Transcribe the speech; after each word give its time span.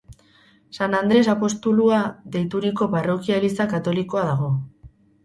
San 0.77 0.93
Andres 0.99 1.27
apostolua 1.33 1.99
deituriko 2.37 2.87
parrokia-eliza 2.95 3.69
katolikoa 3.75 4.25
dago. 4.31 4.49